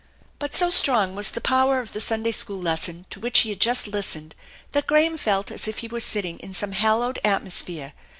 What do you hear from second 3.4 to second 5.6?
he had just listened that Graham felt